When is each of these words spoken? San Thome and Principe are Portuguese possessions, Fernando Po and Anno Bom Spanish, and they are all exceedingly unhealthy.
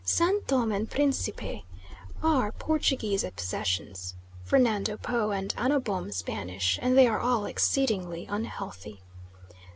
San 0.03 0.41
Thome 0.45 0.71
and 0.71 0.89
Principe 0.89 1.63
are 2.23 2.51
Portuguese 2.53 3.23
possessions, 3.35 4.15
Fernando 4.43 4.97
Po 4.97 5.29
and 5.29 5.53
Anno 5.55 5.79
Bom 5.79 6.11
Spanish, 6.11 6.79
and 6.81 6.97
they 6.97 7.05
are 7.05 7.19
all 7.19 7.45
exceedingly 7.45 8.25
unhealthy. 8.27 9.03